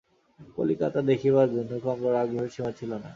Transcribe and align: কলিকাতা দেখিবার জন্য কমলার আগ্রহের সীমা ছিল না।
কলিকাতা 0.57 0.99
দেখিবার 1.09 1.47
জন্য 1.55 1.71
কমলার 1.85 2.21
আগ্রহের 2.23 2.51
সীমা 2.53 2.71
ছিল 2.79 2.91
না। 2.93 3.09